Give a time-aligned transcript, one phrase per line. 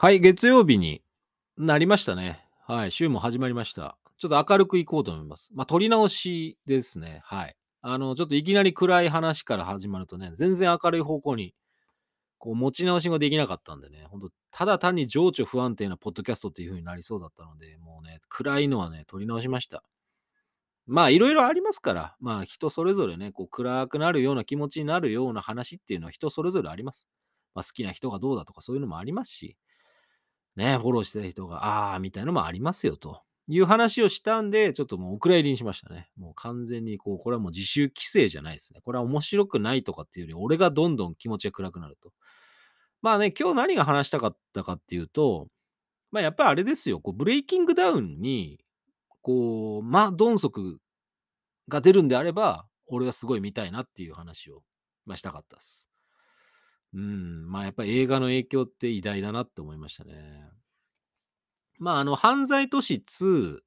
[0.00, 1.02] はい、月曜日に
[1.56, 2.46] なりましたね。
[2.68, 3.98] はい、週も始まりました。
[4.16, 5.50] ちょっと明るくいこうと思います。
[5.54, 7.20] まあ、撮り直しですね。
[7.24, 7.56] はい。
[7.80, 11.52] あの、ちょっといきなり暗い話から始まるとね、全然明るい方向に、
[12.38, 19.82] こう、持ち直しができなかったんでね、ほんと、ただ単に情緒不安定なポッドキャストっていう風になりそうだったので、もうね、暗いのはね、撮り直しました。
[20.86, 27.08] まあ、いろいろありますから、まあ、人それぞれね、こう、暗くなるような気持ちになるような話っていうのは人それぞれあります。
[27.56, 29.56] まあ、好きな人がどうだとかそういうのもありますし、
[30.58, 36.10] ね、フォローしてた人が、あーみたいなのもありますよという話をしたんで、ちょっともうお蔵入りにしましたね。
[36.16, 38.80] もう完全にこう、これはもう自習規制じゃないですね。
[38.84, 42.12] これは面白くないとかっていうより、俺がどんどん気持ちが暗くなると。
[43.00, 45.48] まあね、今日何が話したかったかっていうと、
[46.10, 48.58] まあやっぱりあれですよ、こうブレイキングダウンに、
[49.22, 50.78] こう、まあ、ドンソク
[51.68, 54.62] が出るんであれば、俺はすごい見たいなっていう話を、
[55.04, 55.87] まあ、したかったです。
[56.94, 60.50] うん、まあやっぱり映画の影響って偉大だなって思いましたね。
[61.78, 63.60] まああの、犯罪都市2、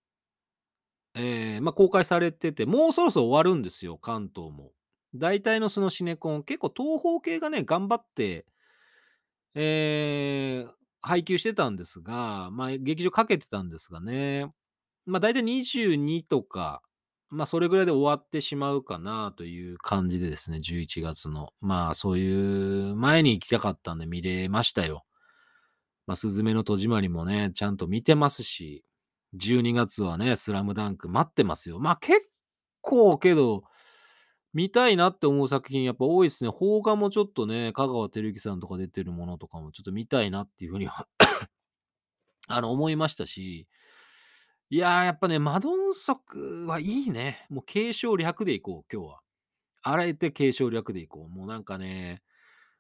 [1.16, 4.72] えーまあ公開されてて、もうそろそろ終わるんですよ、関東も。
[5.16, 8.46] 大体のそのシネコン、結構東方系がね、頑張って、
[9.56, 14.46] えー配給してたんですが、まあ劇場かけてたんですがね、
[15.08, 16.84] まあ大体22とか、
[17.32, 21.54] まあそれぐらいで終わってしまうかなという感じでですね、11月の。
[21.62, 25.06] まあそういう前に行きたかったんで見れましたよ。
[26.08, 28.84] まあ、すずめの戸締まりもね、ちゃんと見てますし、
[29.38, 31.80] 12月はね、スラムダンク待ってますよ。
[31.80, 32.24] まあ結
[32.82, 33.64] 構けど、
[34.54, 36.52] 見たいなって思う作品やっぱ多いですね。
[36.52, 41.08] 邦画もちょっとね、香川照之さんとか出てるものとかもちょっと見たいなっていうふうには
[42.50, 43.70] あの、思いましたし、
[44.74, 47.46] いやー、やっぱね、マドンソクはいいね。
[47.50, 49.20] もう継承略でいこう、今日は。
[49.82, 51.30] あらえて継承略でいこう。
[51.30, 52.22] もうなんかね、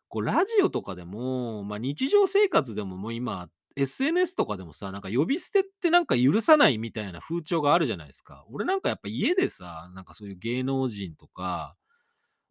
[0.09, 8.45] こうラジオとかでも、まあ、日常生活でももう今、SNS とかでもさ、なんか呼び捨てってなんか許さないみたいな風潮があるじゃないですか。
[8.51, 11.75] 俺なんかやっぱ家でさ、なんかそういう芸能人とか、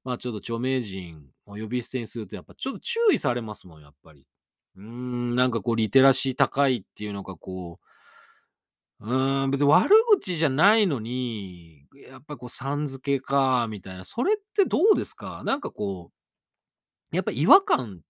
[0.04, 4.26] まあちょっと著名人を呼び捨てにするとやっぱちょっと注意されますもん、やっぱり。
[4.76, 7.90] うーん、なんかこうリテラシー高いっていうのがこう、
[9.00, 14.05] うーん、別に悪口じゃないのに、やっぱこうさん付けか、みたいな。
[14.05, 15.43] それってどうですか？
[15.44, 16.11] なんかこ
[17.12, 18.00] う、やっぱ違和感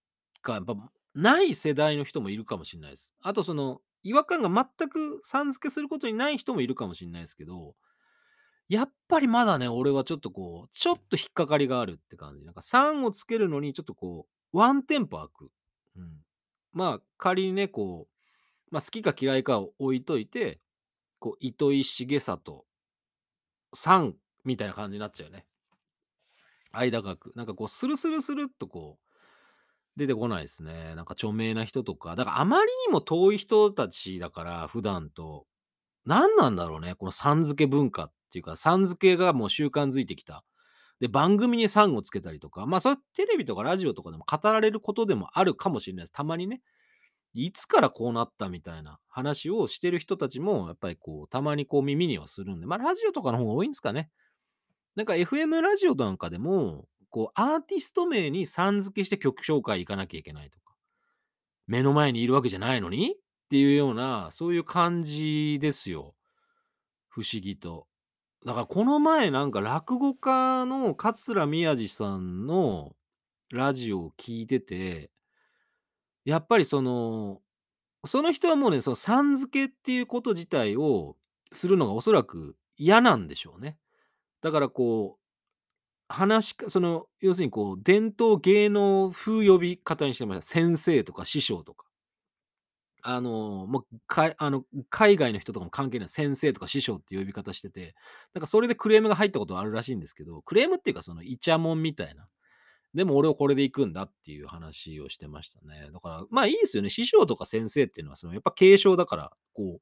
[0.42, 0.74] がやっぱ
[1.14, 3.14] ない世代の人もいるかもしれないです。
[3.22, 4.48] あとその、違和感が
[4.78, 7.74] 全くさん付けすることにない人もいるかもしれないですけど、
[8.68, 12.44] やっぱりまだね、俺はちょっとこう、ちょっと引っかかりがあるって感じ。
[12.46, 15.50] なんか3をつけるのにちょっとこう、ワンテンポ空く。
[15.96, 16.18] うん。
[16.72, 18.08] まあ仮にね、こ
[18.72, 20.60] う、まあ好きか嫌いかを置いといて、
[21.20, 22.66] こう、糸井重里
[23.72, 25.46] さんみたいな感じになっちゃうよね。
[26.72, 27.32] 間がく。
[27.36, 29.10] なんかこう、スルスルスルっとこう、
[29.96, 30.94] 出てこないですね。
[30.94, 32.16] なんか著名な人とか。
[32.16, 35.46] だからあまりにも遠い人たちだから、普段と。
[36.06, 40.44] 何なんだろうね、このさん付け文化っていうか、さん付けがもう習慣づいてきた。
[41.00, 46.12] で、番組にさんをつけたりとか、まあそれテレビとかラジオとかでも語られることでもあるかもしれないです。
[46.12, 46.62] たまにね。
[47.32, 54.10] いつからこうなったみたいな話をしてる人たちも、やっぱりこう、たまにこう耳にはするんで、まあラジオとかの方が多いんですかね。
[54.96, 60.74] なんか FM ラジオなんかでも、こう、アーティスト名にさん付けして曲紹介行かなきゃいけないとか、
[61.66, 63.18] 目の前にいるわけじゃないのにっ
[63.48, 66.14] ていうような、そういう感じですよ。
[67.08, 67.86] 不思議と。
[68.46, 72.92] だからこの前なんか落語家の桂宮治さんの
[73.52, 75.10] ラジオを聞いてて、
[76.24, 77.40] やっぱりその、
[78.06, 81.16] その人はもうね、そのさん付けっていうこと自体を
[81.52, 83.78] するのがおそらく嫌なんでしょうね。
[84.42, 85.20] だからこう、
[86.08, 90.46] 話かその、要するにこう、伝統芸能風呼び方にしてました。
[90.46, 91.86] 先生とか師匠とか。
[93.02, 96.08] あの、もう、かあの、海外の人とかも関係ない。
[96.08, 97.94] 先生とか師匠っていう呼び方してて、
[98.34, 102.26] なんかそれでクレームが入ったことあるらしいんですけど、クレームっていうかそのイチャモンみたいな。
[102.94, 105.90] でも俺はこれで行くんだっていう話をしてましたね。
[105.92, 106.90] だから、まあいいですよね。
[106.90, 109.80] 師匠とか先生っていうのは、そのやっぱ継承だから、こ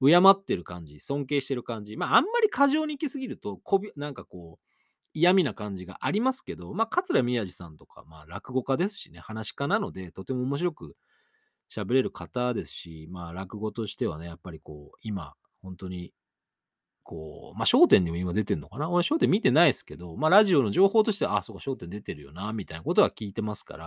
[0.00, 1.96] う、敬ってる感じ、尊敬してる感じ。
[1.96, 4.66] まああんまり過剰に行き過ぎると、こび、なんかこう、
[5.14, 10.96] 嫌味な感じがありますけど、まあ桂宮治さんとか、まあ落語家ですしね、話し家なので、とても面白く
[11.70, 16.12] 喋れる方ですし、まあ落語としてはね、やっぱりこう、今、本当に、
[17.04, 23.84] こう、まあ焦点にも今出てんのかな俺焦点見てないですけど、まあラジオの情報としては、あ、そうか、焦点出てるよな、みたいなことは聞いてますから、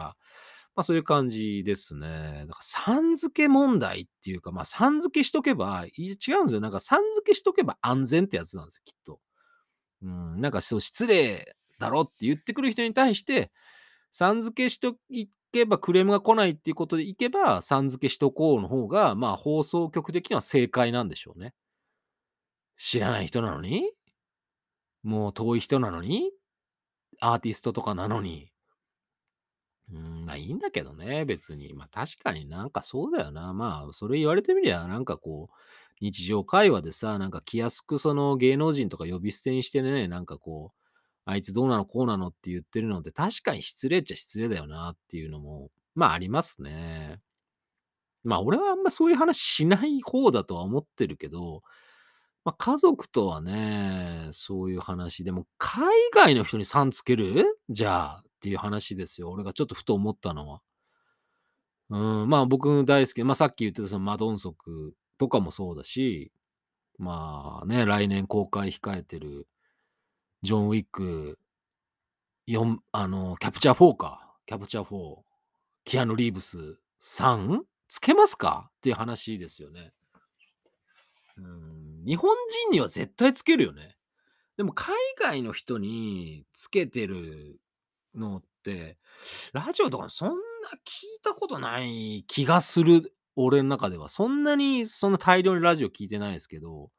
[0.76, 2.46] まあそういう感じですね。
[2.48, 6.62] だから、さん付け問題っていうか、まあさん付けしとけば、違うんですよ。
[6.62, 9.20] なんかさん付けしとけば安全ってやつなんですよ、きっと。
[10.04, 13.52] うん、なんかそう失礼だろって言ってくる人に対して、
[14.12, 21.54] さん付けしといけばクレームが来ないっていうことでいけば、さん付けしとこうの方が、まあ、放送局的には正解なんでしょうね。
[22.78, 23.92] 知らない人なのに？
[25.04, 26.32] もう遠い人なのに？
[27.20, 28.52] アーティストとかなのに？
[29.92, 31.74] うん、まあ、いいんだけどね、別に。
[31.74, 33.54] まあ、確かになんかそうだよな。
[33.54, 35.56] まあ、それ言われてみりゃ、なんかこう、
[36.02, 40.80] 日常会話でさ、なんか気安くその芸能人とか呼び捨てにしてね、なんかこう、
[41.26, 47.20] あいつどうなのこうなのって言ってるのって確かに失礼っちゃ失礼だよなっていうのも、まあありますね。
[48.24, 51.64] まあ俺はあんまそういう話しない方だとは思ってるけど、
[52.48, 57.60] ま、家族とはね、そういう話でも、海外の人にさん付ける？
[57.70, 59.32] じゃあっていう話ですよ。
[59.32, 60.62] 俺がちょっとふと思ったのは。
[61.90, 66.32] うん、まあ僕大好き、まあ、さっき言ってたそのマドンソクとかもそうだし、
[66.98, 69.46] まあね、来年公開控えてる
[70.42, 71.38] ジョン・ウィック
[72.48, 74.38] 4あの、キャプチャー4か。
[74.46, 75.18] キャプチャー4、
[75.84, 77.66] キアヌ・リーブスさん？
[77.90, 78.70] つけますか？
[78.78, 79.92] っていう話ですよね。
[81.38, 83.98] うん、日本人には絶対つけるよね。
[84.56, 87.60] でも海外の人につけてる
[88.16, 88.98] のって、
[89.52, 94.10] ラジオとかそんな聞いたことない気がする、俺ん中では。
[94.10, 96.92] そんなにそんな大量にラジオ聞いてないですけど、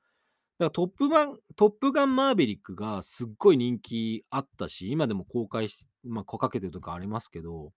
[0.59, 7.73] だからトップバントップガンマーヴェリックがすっごい人気あったし、今でも公開しま、こかけてるとかありますけど、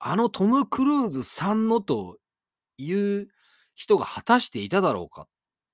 [0.00, 2.18] あのトム・クルーズさんのと
[2.76, 3.28] いう
[3.74, 5.28] 人が果たしていただろうかっ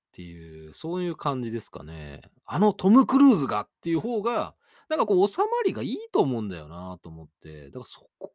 [0.07, 2.21] っていう、そういう感じですかね。
[2.45, 4.55] あのトム・クルーズがっていう方が、
[4.89, 8.31] なんかこう収まりがいいと思うんだよなと思って、だからそこ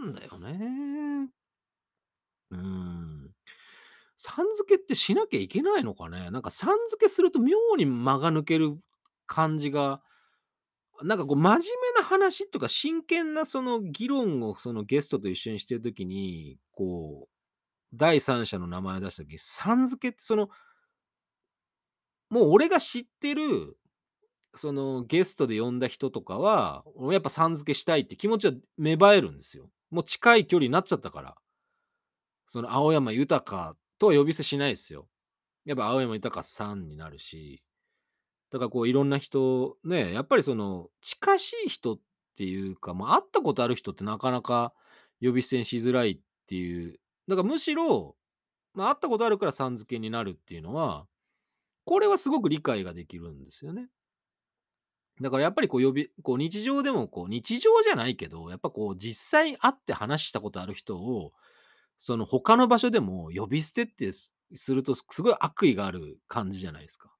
[0.00, 1.28] なんだよね。
[2.50, 3.30] うん。
[4.16, 6.30] さん付けってしなきゃいけないのかね？
[6.30, 8.78] なんかさん付けすると妙に間が抜ける
[9.26, 10.00] 感じが、
[11.02, 17.28] なんかこう真面目な話とか真剣なその議論をそのゲストと一緒にしてる時に、こう、
[17.92, 20.48] 第三者の名前を出した時、さん付けってその
[22.30, 23.76] もう俺が知ってる、
[24.54, 29.70] そのゲストで呼んだ人とかは、やっぱさん付けしたいって気持ちは芽生えるんですよ。
[29.90, 31.36] もう近い距離になっちゃったから。
[32.46, 35.08] その青山豊とは呼び捨てしないですよ。
[35.64, 37.62] やっぱ青山豊さんになるし、
[38.50, 41.98] だからこういろんな人、ね、やっぱりその近しい人っ
[42.36, 44.72] ていうか、まあ、会ったことある人ってなかなか
[45.20, 48.14] 呼び捨てにしづらいっていう、だからむしろ、
[48.74, 51.06] まあ、会ったことあるからさん付けになるっていうのは、
[51.84, 53.88] これはすごく理解ができるんですよね。
[55.20, 61.32] だからやっぱりこう呼びこう日常でもこう日常じゃないけど、やっぱこう実際会って話したことある人を、
[61.98, 64.32] その他の場所でも呼び捨てってす
[64.74, 67.12] るとすごい悪意がある感じじゃないですか。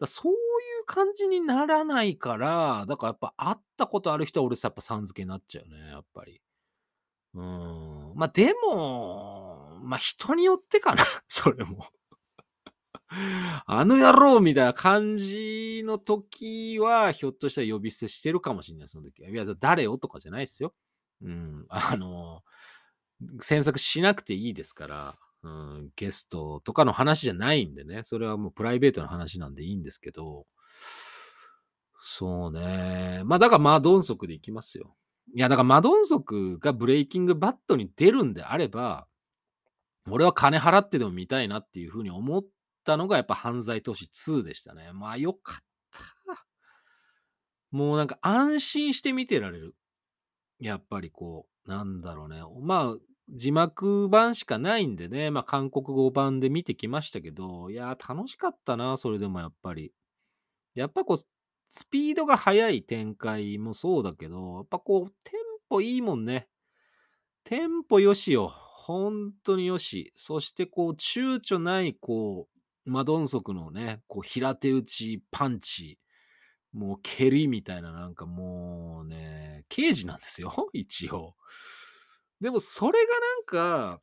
[0.00, 0.36] だそうい
[0.82, 6.40] う感じにならないから、だからやっぱ会ったことある人は俺さやっぱさん付けになっちゃうね、やっぱり。
[7.34, 8.12] うん。
[8.14, 11.86] まあ、でも、まあ、人によってかな、それも。
[13.66, 19.28] あの野郎みたいな感じの時は、ひょっとしたら呼び捨てしてるかもしんない、その時は。
[19.28, 20.74] いや、誰をとかじゃないっすよ。
[21.22, 21.66] うん。
[21.70, 22.42] あの、
[23.40, 30.46] 詮索しなくていいですから、うん、ゲストとかの話じゃないんでね、それはもうプライベートな話なんでいいんですけど、
[31.98, 33.22] そうね。
[33.24, 34.96] まあ、だからマドンソクでいきますよ。
[35.34, 39.06] いや、だからマドンソクがブレイキングバットに出るんであれば、
[40.08, 42.44] 俺は金払ってでも見たいなっていう風に思っ
[42.86, 44.92] たのがやっぱ犯罪都市2でしたね。
[44.94, 46.46] まあ、よかった。
[47.70, 49.74] もうなんか安心して見てられる。
[50.58, 52.40] やっぱりこう、なんだろうね。
[52.62, 59.92] まあ、字幕版しかないんでね、まあ、韓国語版で見てきましたけど、いや、楽しかったな、それでもやっぱり。
[60.74, 61.18] やっぱこう、
[61.68, 66.48] スピードが速い展開もそうだけど、やっぱこう、テンポいいもんね。
[67.44, 68.48] テンポ良しよ。
[68.48, 70.12] ほんとに良し。
[70.14, 72.55] そしてこう、躊躇ないこう、
[72.86, 75.98] マドンソクのね、こう平手打ちパンチ、
[76.72, 81.36] もう蹴りみたいななんかもうね、刑事なんですよ、 一応。
[82.40, 84.02] でもそれがなんか、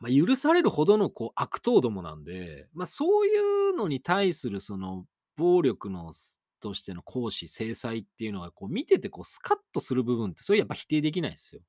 [0.00, 3.36] ま、許されるほどのこう悪党どもなんで、ま、そうい
[3.70, 6.12] うのに対するその暴力の
[6.60, 11.62] としての行使、制裁っていうのがこう見ててこうスカッとする部分って、それやっぱ否定できないっすよ。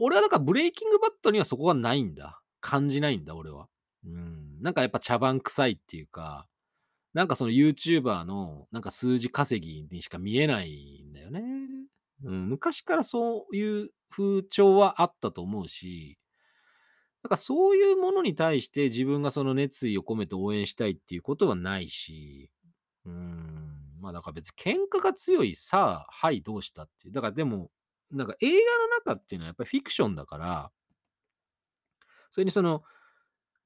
[0.00, 2.40] 俺はだからブレイキングバットにはそこはないんだ。
[2.60, 3.68] 感じないんだ、俺は。
[4.04, 6.46] うん、なんかやっぱ茶番臭いっていうか、
[7.14, 11.42] なんかそのユーチューバーのなんか数字稼ぎにしか見えないんだよね。
[12.24, 16.18] うん、昔からそういう風潮はあったと思うし、
[17.22, 22.50] なんかそういうものに対して自分がその熱意を込めて応援したいっていうことはないし、
[23.04, 27.14] うん、まあ、だから別に喧嘩が強い、さあ、はい、どうしたっていう。
[27.14, 27.70] だからでも、
[28.10, 30.70] なんか映画の中っていうのはやっぱりフィクションだから、
[32.30, 32.82] それにその、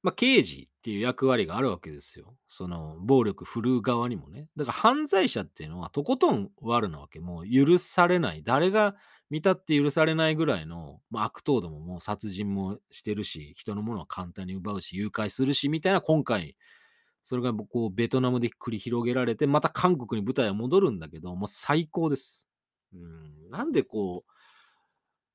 [0.03, 2.35] まあ、刑事っていう役割があるわけですよ。
[2.49, 4.49] その、暴力振るう側にもね。
[4.57, 7.21] だから犯罪者っていうのはとことん悪なわけ。
[7.21, 8.43] もう許されない。
[8.45, 8.97] 誰が
[9.31, 16.57] 見たって許されないぐらいの、まあ、悪党どももう殺人もしてるし、人のものは簡単に奪うし、誘拐するし、みたいな今回、
[17.25, 22.49] それがこうベトナムで繰り広げられて、また韓国に舞台は戻るんだけど、もう最高です。
[22.93, 24.33] うん、なんでこう、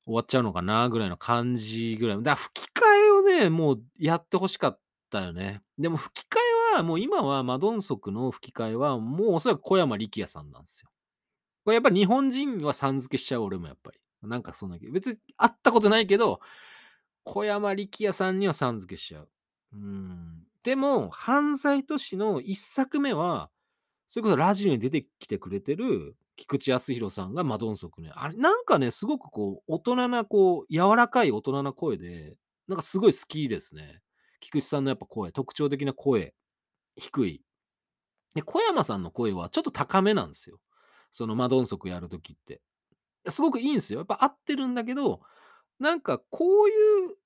[0.05, 2.17] 終わっちゃうのかなぐらいの感じぐらい。
[2.17, 3.06] だから吹き替え
[3.43, 4.79] ね、もうやってほしかっ
[5.09, 5.61] たよね。
[5.77, 6.37] でも吹き替
[6.73, 10.89] えは、もう今はマドンソクの吹き替えは、もうおそらく小山力也さんなんですよ。
[11.65, 13.99] これやっぱり日本人はさん付けしちゃう俺もやっぱり。
[14.23, 16.39] なんかそんな別に会ったことないけど、
[17.23, 19.29] 小山力也さんにはさん付けしちゃう。
[19.73, 20.43] うん。
[20.63, 23.49] でも、犯罪都市の一作目は、
[24.07, 28.11] それこそラジオに出てきてくれてる菊池康弘さんがマドンソクね。
[28.15, 34.01] あれ、なんかね、すごくこう、大人な、こう、柔らかい大人な声で、なんかすごい好きですね。
[34.39, 36.33] 菊池さんのやっぱ声、特徴的な声、
[36.95, 37.41] 低い。
[38.35, 40.59] で、小山さんの声はちょっと高めなんですよ。
[41.11, 42.61] そのマドンソクやるときって。
[43.29, 43.99] すごくいいんですよ。
[43.99, 45.21] やっぱ合ってるんだけど、
[45.79, 46.71] なんかこうい
[47.11, 47.17] う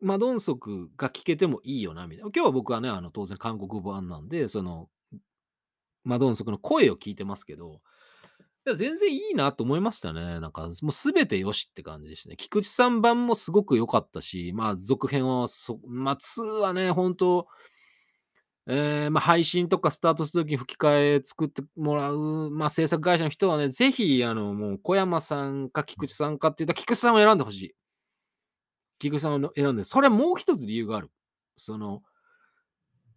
[0.00, 2.30] マドンソクが聞けてもいいよな、みたいな。
[2.34, 4.88] 今日は僕はね、あの、当然韓国版なんで、その、
[6.04, 7.80] マドンソクの声を聞いてますけど、
[8.66, 10.40] いや全然いいなと思いましたね。
[10.40, 12.36] なんか、もうすべてよしって感じでしたね。
[12.36, 17.46] 菊池さん版もすごく良かったし、まあ、続編はそ、まあ、2はね、本当
[18.68, 27.74] えーまあ、配信とかスタートするときに吹き替え作ってもらう、まあ、制作会社の人はね、ぜひ、あの、もう、小山さんか菊池さんかって言ったら、菊池さんを選んでほしい。
[28.98, 31.12] 菊池さんを選んで、それもう一つ理由がある。
[31.56, 32.02] その、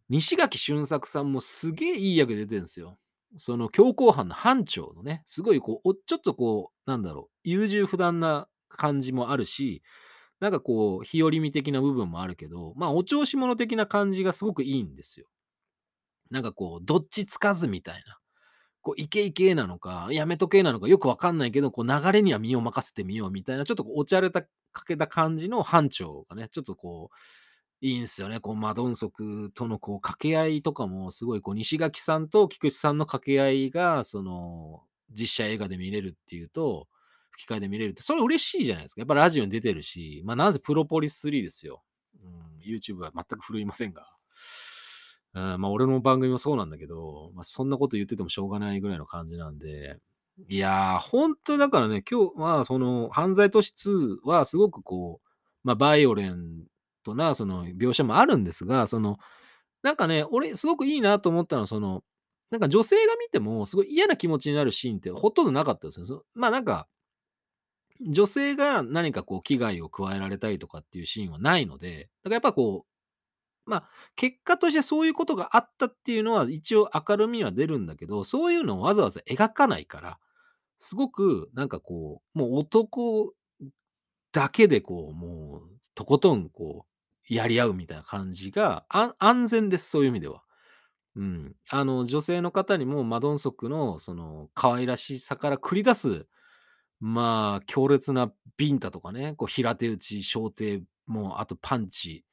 [0.10, 3.00] 西垣俊作さんもすげえいい役出てるんですよ。
[3.38, 9.84] その強行犯の班長のね、すごいこう、ちょっとこう、なんだろう、優柔不断な感じもあるし、
[10.40, 15.28] なんかこう、日和見的な部分もあるけど、まあ、お調子者的な感じがすごくいいんですよ。
[16.32, 18.20] なんかこう、どっちつかずみたいな。
[18.82, 27.16] こう、イケイケなのか、やめとけなのかよくわかんないけど、こう、流れには身を任せてみようみたいな、ちょっとこうおちゃれた、かけた感じの班長がね、ちょっとこう、
[27.82, 28.40] いいんですよね。
[28.40, 36.88] こう、マドンソクとのこう、掛け合いとかも、すごいこう、西垣さんと菊池さんの掛け合いが、その、実写映画で見れるっていうと、
[37.32, 39.02] 吹き替えで見れるって、それ嬉しいじゃないですか。
[39.02, 41.82] やっぱラジオに出てるし、まあ、なぜプロポリス3ですよ。
[42.22, 44.06] うん、YouTube は全く振るいませんが。
[45.34, 50.00] うん、まあ、俺の番組もそうなんだけど、まあ、そんなこと言っててもしょうがないぐらいの感じなんで、
[50.48, 55.28] いやー、本当だからね、今日は、その、犯罪都市2はすごくこう、
[55.64, 56.64] まあ、バイオレン
[57.12, 59.18] トな、その、描写もあるんですが、その、
[59.84, 62.04] なんかね、俺、すごくいいなと思ったのは、その、
[62.52, 66.26] なんか女性が見ても、すごい嫌な気持ちになるシーンってほとんどなかったですよ。
[66.36, 66.88] まあ、なんか、
[68.02, 80.20] 女性が何かこう、危害を加えられたりとかっていうシーンはないので、だからやっぱこう、まあ、結果としてそういうことがあったっていうのは一応明るみは出るんだけど、そういうのをわざわざ描かないから、
[80.80, 83.34] すごくなんかこう、もう男
[84.32, 86.89] だけでこう、もうとことんこう、
[87.30, 90.44] やり合うみたいな感じが、安全です、そういう意味では。
[91.16, 91.56] うん。
[91.70, 96.28] あの、女性の方にもマドンソクのその可愛らしさから繰り出す、
[97.00, 102.26] まあ、強烈なビンタとかね、こう平手打ち、小手、もうあとパンチ、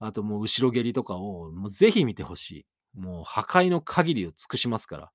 [0.00, 2.66] あともう後ろ蹴りとかを、もうぜひ見てほしい。
[2.98, 5.12] もう破壊の限りを尽くしますから。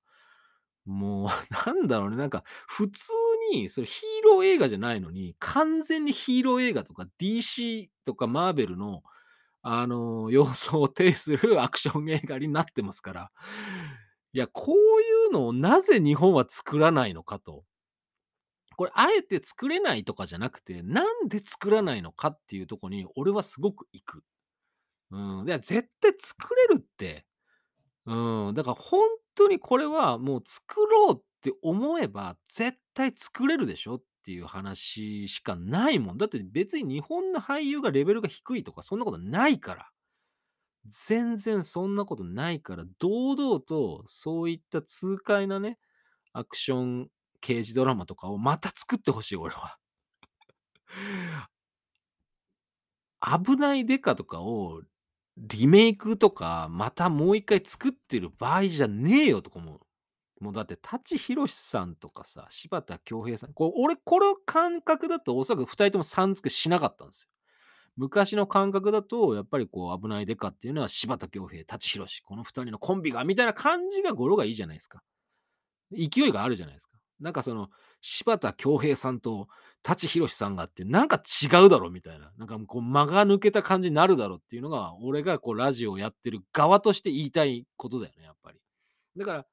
[0.86, 1.28] もう、
[1.66, 3.12] なんだろうね、なんか、普通
[3.52, 9.02] に、それヒーロー映画じゃないのに、完全にヒーロー映画とか DC とかマーベルの、
[9.70, 13.32] あの、要素を呈するアクション映画になってますから。
[14.32, 17.64] いや、こういうのをなぜ日本は作らないのかと。
[18.76, 24.22] これ、あえて作れないとかじゃなくて、なんで作らないのかっていうとこに、俺はすごく行く。
[25.10, 25.48] うん。
[25.48, 27.26] いや、絶対作れるって。
[28.06, 28.54] うん。
[28.54, 29.02] だから本
[29.34, 36.18] 当にこれはもう作ろうって思えば、絶対作れるでしょっていう話しかないもん。
[36.18, 39.88] だって別に日本の俳優がレベルが低いとか、そんなことないから。
[40.86, 45.78] 全然そんなことないから、堂々とそういった痛快なね、
[46.34, 47.08] アクション
[47.40, 49.78] 刑事ドラマとかをまた作ってほしい、俺は。
[53.22, 54.82] 危ないデカとかを
[55.38, 59.80] リメイクとか、またもう一回作ってる場合じゃねえよとか思う。
[60.40, 67.28] もうだって、舘ひろしさんとかさ、柴田恭平さん、こう俺、この感覚だとおそらく2人ともさん付けしなかったんですよ。
[67.96, 75.02] 昔の感覚だと、やっぱりこう危ないデカっていうのは柴田恭平、舘ひろし、この2人のコンビが、みたいな感じが語呂がいいじゃないですか。
[75.90, 76.98] 勢いがあるじゃないですか。
[77.18, 79.48] なんかその、柴田恭平さんと
[79.82, 82.30] 舘ひろしさんがあって、なんか違うだろみたいな。
[82.38, 88.60] なんかこう間が抜けた感じになるだろっていうのが、俺がこうラジオをやってる側として言いたいことだよね、やっぱり。
[89.16, 89.46] だから、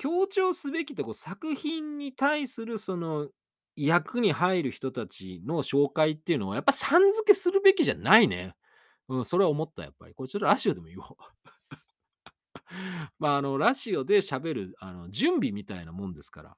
[0.00, 3.28] 強調すべきとこ作品に対するその
[3.76, 8.54] 役に入る人たちの紹介っていうのは、やっぱさん付けするべきじゃないね。
[9.08, 10.14] うん、それは思った、やっぱり。
[10.14, 11.16] これちょっとラジオでも言おう。
[13.18, 16.56] まあ、あの、ラジオで喋る、あの、準備みたいなもんですから。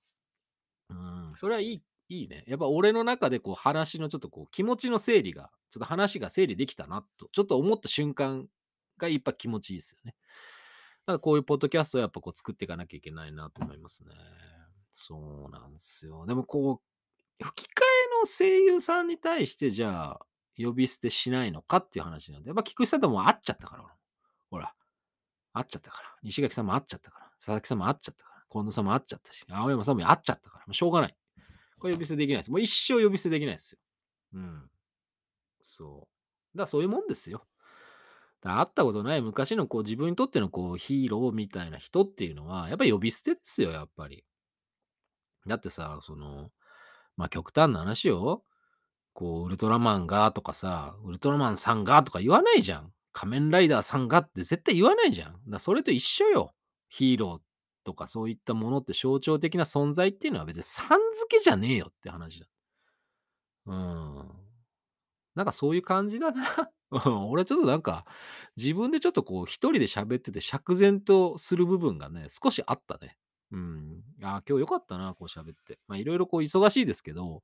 [0.91, 2.45] うん、それはいいいいね。
[2.47, 8.47] やっぱ俺の中でこう話のちょっとこう気持ちの整理が、ちょっと話が整理できたなと、ちょっと思った瞬間
[8.99, 10.15] がやっぱ気持ちいいですよね。
[11.07, 14.11] だからこういうポッドキャストをやっぱこう作っていかなきゃいけないなと思いますね。
[14.93, 16.27] そうなんですよ。
[16.27, 16.81] でもこ
[17.41, 23.85] う、吹き替えの声優さんに対してじゃあ、呼び捨てしないのかっていう話なんで、やっぱ菊池さんとも会っちゃったから、
[24.51, 24.75] ほら。
[25.55, 26.09] 会っちゃったから。
[26.23, 27.31] 西垣さんも会っちゃったから。
[27.39, 28.43] 佐々木さんも会っちゃったから。
[28.51, 30.67] 近藤さんも会っちゃったし、青山さんも会っちゃったから。
[30.67, 31.17] もうしょうがない。
[31.79, 32.51] これ呼び捨てできないです。
[32.51, 33.79] もう一生呼び捨てできないですよ。
[34.35, 34.71] うん。
[35.63, 36.09] そ
[36.55, 36.57] う。
[36.57, 37.45] だからそういうもんですよ。
[38.43, 44.25] だ会ったことない昔のこう自分にとってのこうヒーローみたいな人っていうのは、やっぱり呼び捨てですよ、やっぱり。
[45.47, 46.51] だってさ、その、
[47.17, 48.45] まあ極端な話よ。
[49.15, 52.93] こう、ウルトラマンがとかさ、ウルトラマンさんがとか言わないじゃん。
[53.13, 55.39] 仮面ライダーさんがって絶対言わないじゃん。
[55.49, 56.55] だそれと一緒よ。
[56.89, 62.47] ヒーローとかそういったものって象徴的な存在っていうのは別にさん付けじゃねえよって話だ。
[63.67, 64.31] うん。
[65.35, 66.71] なんかそういう感じだな。
[67.29, 68.05] 俺ちょっとなんか
[68.57, 73.17] 自分でちょっとこう一人で喋ってて釈然とする部分がね、少しあったね。
[73.51, 74.03] うん。
[74.23, 75.79] ああ、今日よかったな、こう喋って。
[75.89, 77.43] まあいろいろこう忙しいですけど、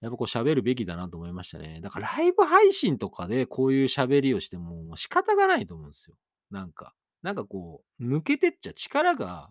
[0.00, 1.80] やっぱこう喋るべきだなと思いましたね。
[1.80, 6.16] だからライブ配信とかでこういう喋りをしても仕方がないと思うんですよ。
[6.50, 6.94] なんか。
[7.22, 9.50] なんかこう、抜けてっちゃ力が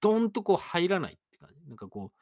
[0.00, 1.68] ドンとこう入らないって感じ。
[1.68, 2.20] なんかこう、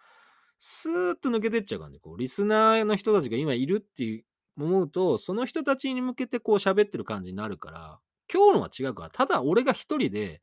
[0.59, 2.01] スーッと抜けてっちゃう感じ。
[2.01, 4.25] こう、リスナーの人たちが今いるっていう
[4.57, 8.01] 思うと、その人たちに向けてこう喋ってる感じになるから、
[8.33, 10.43] 今日のは違うから、ただ俺が一人で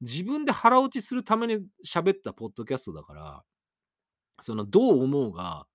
[0.00, 3.44] 自分で腹落ちするために喋ったポッドキャストだから、
[4.40, 5.66] そのどう思うが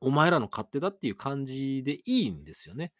[0.00, 2.92] お前らの勝手だっていう感じでいいんですよね。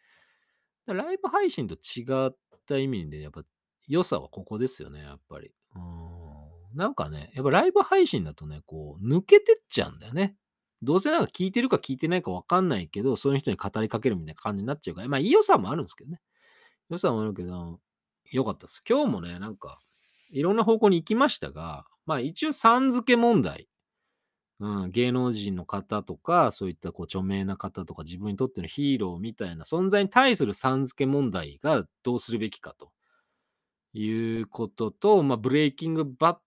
[0.87, 2.35] ライブ配信と違っ
[2.67, 3.43] た意味で、やっぱ
[3.87, 5.51] 良さはここですよね、やっぱり。
[5.75, 6.77] うん。
[6.77, 10.35] なんかね、やっぱライブ配信だとね、こう、抜けてっちゃうんだよね。
[10.81, 16.21] どうせなんか聞いてるか聞いてないかわかんないけど、そういう人に語りかけるみたいな感じになっちゃうから、まあ、いい良さもあるんですけどね。
[16.89, 17.79] 良さもあるけど、
[18.31, 18.83] 良かったです。
[18.87, 19.79] 今日もね、なんか、
[20.31, 23.67] いろんな方向に行きましたが、まあ一応さん付け問題
[24.61, 32.91] うん、芸能人の方とか、そういったこう著名な方とか、自分にとってのヒーローみたいな存在に対するさん付け問題がどうするべきかと
[33.93, 34.07] い
[34.41, 36.37] うことと、まあ、ブレイキングバッ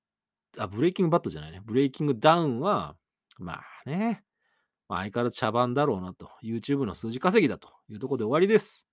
[0.63, 1.61] あ、ブレイキングバットじゃないね。
[1.65, 2.97] ブレイキングダウンは、
[3.39, 4.24] まあね、
[4.89, 8.87] まあ、相変わらず茶番だろうなと、YouTube の数字稼ぎだというところで終わりです。